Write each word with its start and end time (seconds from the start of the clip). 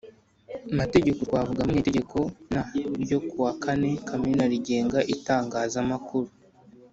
mategeko 0.79 1.19
twavugamo 1.27 1.69
nk 1.71 1.79
Itegeko 1.81 2.17
n 2.51 2.53
ryo 3.03 3.19
ku 3.27 3.35
wa 3.45 3.53
kane 3.63 3.91
kamena 4.07 4.43
rigenga 4.51 4.99
itangazamakuru 5.15 6.29